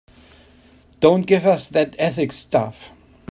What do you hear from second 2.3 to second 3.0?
stuff.